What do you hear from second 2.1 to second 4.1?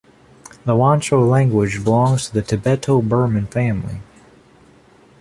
to the Tibeto-Burman family.